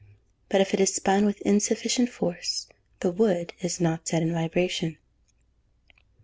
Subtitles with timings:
[0.49, 2.65] But if it be spun with insufficient force,
[3.01, 4.97] the wood is not set in vibration.